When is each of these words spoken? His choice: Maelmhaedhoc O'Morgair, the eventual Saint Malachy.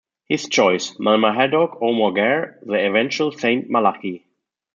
His 0.27 0.49
choice: 0.49 0.97
Maelmhaedhoc 0.97 1.77
O'Morgair, 1.79 2.55
the 2.65 2.83
eventual 2.87 3.31
Saint 3.31 3.69
Malachy. 3.69 4.25